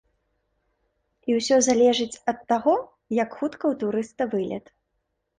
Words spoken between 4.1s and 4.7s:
вылет.